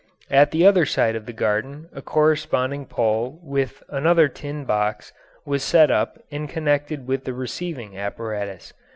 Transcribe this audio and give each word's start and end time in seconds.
At 0.31 0.49
the 0.49 0.65
other 0.65 0.83
side 0.83 1.15
of 1.15 1.27
the 1.27 1.31
garden 1.31 1.87
a 1.93 2.01
corresponding 2.01 2.87
pole 2.87 3.39
with 3.43 3.83
another 3.87 4.27
tin 4.27 4.65
box 4.65 5.13
was 5.45 5.61
set 5.61 5.91
up 5.91 6.17
and 6.31 6.49
connected 6.49 7.05
with 7.07 7.25
the 7.25 7.35
receiving 7.35 7.95
apparatus. 7.95 8.73